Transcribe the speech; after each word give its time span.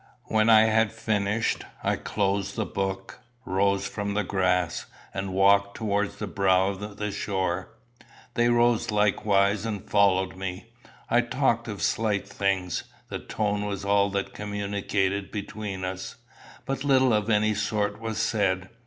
When 0.25 0.49
I 0.49 0.61
had 0.61 0.91
finished, 0.91 1.63
I 1.83 1.95
closed 1.95 2.55
the 2.55 2.65
book, 2.65 3.19
rose 3.45 3.87
from 3.87 4.15
the 4.15 4.23
grass, 4.23 4.87
and 5.13 5.31
walked 5.31 5.77
towards 5.77 6.15
the 6.15 6.25
brow 6.25 6.69
of 6.69 6.97
the 6.97 7.11
shore. 7.11 7.73
They 8.33 8.49
rose 8.49 8.89
likewise 8.89 9.63
and 9.63 9.87
followed 9.87 10.35
me. 10.35 10.71
I 11.07 11.21
talked 11.21 11.67
of 11.67 11.83
slight 11.83 12.27
things; 12.27 12.83
the 13.09 13.19
tone 13.19 13.67
was 13.67 13.85
all 13.85 14.09
that 14.09 14.33
communicated 14.33 15.29
between 15.31 15.85
us. 15.85 16.15
But 16.65 16.83
little 16.83 17.13
of 17.13 17.29
any 17.29 17.53
sort 17.53 18.01
was 18.01 18.17
said. 18.17 18.69